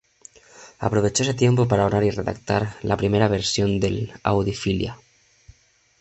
[0.87, 4.97] Aprovechó ese tiempo para orar y redactar la primera versión del "Audi filia".